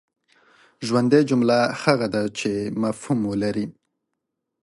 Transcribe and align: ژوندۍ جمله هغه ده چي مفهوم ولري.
ژوندۍ 0.87 1.21
جمله 1.29 1.57
هغه 1.83 2.07
ده 2.13 2.21
چي 2.37 2.51
مفهوم 2.83 3.19
ولري. 3.31 3.65